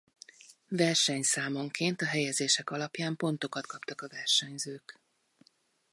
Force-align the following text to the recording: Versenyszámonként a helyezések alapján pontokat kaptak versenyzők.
Versenyszámonként 0.69 2.01
a 2.01 2.05
helyezések 2.05 2.69
alapján 2.69 3.15
pontokat 3.15 3.65
kaptak 3.67 4.07
versenyzők. 4.11 4.99